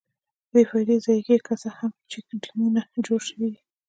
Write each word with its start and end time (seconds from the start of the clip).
بې 0.51 0.61
فایدې 0.69 0.95
ضایع 1.05 1.21
کېږي، 1.27 1.43
که 1.47 1.53
څه 1.61 1.69
هم 1.77 1.91
چیک 2.11 2.25
ډیمونه 2.43 2.81
جوړ 3.05 3.19
شویدي. 3.29 3.59